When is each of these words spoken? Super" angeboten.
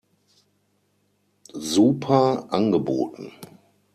Super" 1.59 2.51
angeboten. 2.51 3.31